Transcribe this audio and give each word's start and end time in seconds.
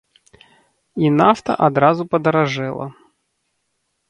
І 1.03 1.11
нафта 1.19 1.51
адразу 1.67 2.03
падаражэла. 2.15 2.85